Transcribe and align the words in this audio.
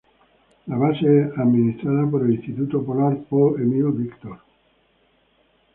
La 0.65 0.77
base 0.77 1.05
es 1.25 1.37
administrada 1.37 2.09
por 2.09 2.25
el 2.25 2.33
Instituto 2.33 2.83
Polar 2.83 3.19
Paul-Émile 3.29 3.91
Victor. 3.91 4.39